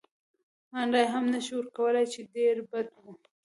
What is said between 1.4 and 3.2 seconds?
شي ورکولای، چې ډېر بد و.